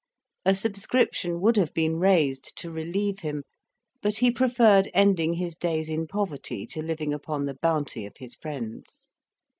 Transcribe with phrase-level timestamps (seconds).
[0.45, 3.43] A subscription would have been raised to relieve him,
[4.01, 8.33] but he preferred ending his days in poverty to living upon the bounty of his
[8.33, 9.11] friends.